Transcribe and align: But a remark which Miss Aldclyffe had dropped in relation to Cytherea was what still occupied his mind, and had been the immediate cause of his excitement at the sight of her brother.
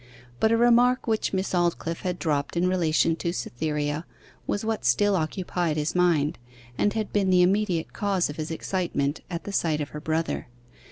But 0.39 0.51
a 0.51 0.57
remark 0.57 1.05
which 1.05 1.31
Miss 1.31 1.53
Aldclyffe 1.53 2.01
had 2.01 2.17
dropped 2.17 2.57
in 2.57 2.67
relation 2.67 3.15
to 3.17 3.31
Cytherea 3.31 4.07
was 4.47 4.65
what 4.65 4.83
still 4.83 5.15
occupied 5.15 5.77
his 5.77 5.93
mind, 5.93 6.39
and 6.75 6.93
had 6.93 7.13
been 7.13 7.29
the 7.29 7.43
immediate 7.43 7.93
cause 7.93 8.27
of 8.27 8.37
his 8.37 8.49
excitement 8.49 9.21
at 9.29 9.43
the 9.43 9.53
sight 9.53 9.79
of 9.79 9.89
her 9.89 10.01
brother. 10.01 10.47